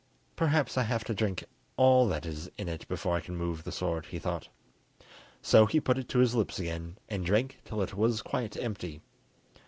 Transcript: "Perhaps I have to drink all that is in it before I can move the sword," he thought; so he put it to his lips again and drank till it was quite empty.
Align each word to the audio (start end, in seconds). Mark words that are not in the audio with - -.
"Perhaps 0.35 0.79
I 0.79 0.81
have 0.81 1.03
to 1.03 1.13
drink 1.13 1.43
all 1.77 2.07
that 2.07 2.25
is 2.25 2.49
in 2.57 2.67
it 2.67 2.87
before 2.87 3.15
I 3.15 3.19
can 3.21 3.35
move 3.37 3.63
the 3.63 3.71
sword," 3.71 4.07
he 4.07 4.17
thought; 4.17 4.47
so 5.43 5.67
he 5.67 5.79
put 5.79 5.99
it 5.99 6.09
to 6.09 6.17
his 6.17 6.33
lips 6.33 6.57
again 6.57 6.97
and 7.07 7.23
drank 7.23 7.59
till 7.65 7.83
it 7.83 7.93
was 7.93 8.23
quite 8.23 8.57
empty. 8.57 9.01